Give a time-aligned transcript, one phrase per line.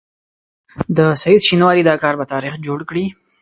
[0.97, 3.05] د سعید شینواري دا کار به تاریخ جوړ کړي.